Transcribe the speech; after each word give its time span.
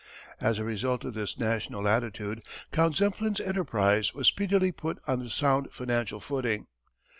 As 0.39 0.57
a 0.57 0.63
result 0.63 1.05
of 1.05 1.13
this 1.13 1.37
national 1.37 1.87
attitude 1.87 2.41
Count 2.71 2.95
Zeppelin's 2.95 3.39
enterprise 3.39 4.15
was 4.15 4.25
speedily 4.25 4.71
put 4.71 4.97
on 5.07 5.21
a 5.21 5.29
sound 5.29 5.71
financial 5.71 6.19
footing. 6.19 6.65